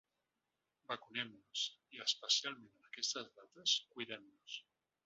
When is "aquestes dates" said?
2.91-3.79